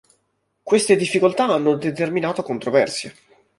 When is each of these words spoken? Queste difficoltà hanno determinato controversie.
Queste 0.63 0.95
difficoltà 0.95 1.45
hanno 1.45 1.75
determinato 1.75 2.41
controversie. 2.41 3.15